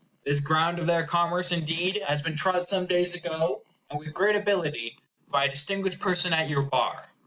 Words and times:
This 0.25 0.39
ground 0.39 0.79
of 0.79 0.87
their 0.87 1.03
commerce 1.03 1.51
indeed 1.51 2.01
has 2.07 2.23
been 2.23 2.35
trod 2.35 2.67
some 2.67 2.87
days 2.87 3.13
ago, 3.13 3.61
and 3.87 3.99
with 3.99 4.15
great 4.15 4.35
ability, 4.35 4.97
by 5.29 5.43
a 5.45 5.49
distinguished 5.51 5.99
person 5.99 6.33
at 6.33 6.49
your 6.49 6.63
bar. 6.63 7.09